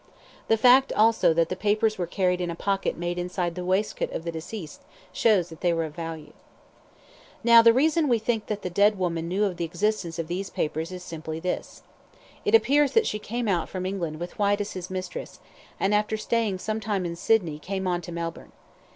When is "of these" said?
10.17-10.49